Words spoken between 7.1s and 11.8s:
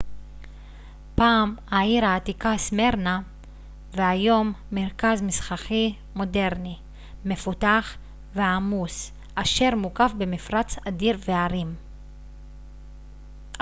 מפותח ועמוס אשר מוקף במפרץ אדיר והרים